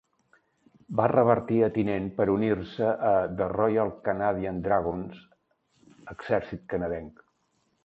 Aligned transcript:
Va 0.99 1.09
revertir 1.11 1.59
a 1.67 1.69
tinent 1.75 2.07
per 2.15 2.27
unir-se 2.37 2.87
a 3.11 3.13
The 3.41 3.51
Royal 3.53 3.93
Canadian 4.09 4.65
Dragoons, 4.71 5.23
Exèrcit 6.17 6.67
Canadenc. 6.75 7.25